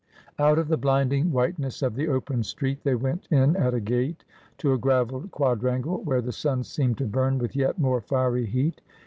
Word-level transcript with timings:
"Out 0.39 0.57
of 0.57 0.67
the 0.67 0.77
blinding 0.77 1.31
whiteness 1.31 1.83
of 1.83 1.93
the 1.93 2.07
open 2.07 2.41
street 2.41 2.79
they 2.83 2.95
went 2.95 3.27
in 3.29 3.55
at 3.55 3.75
a 3.75 3.79
gate 3.79 4.23
to 4.57 4.73
a 4.73 4.77
gravelled 4.79 5.29
quadrangle, 5.29 6.01
where 6.01 6.21
the 6.23 6.31
sun 6.31 6.63
seemed 6.63 6.97
to 6.97 7.05
burn 7.05 7.37
with 7.37 7.55
yet 7.55 7.77
more 7.77 8.01
fiery 8.01 8.47
heat. 8.47 8.81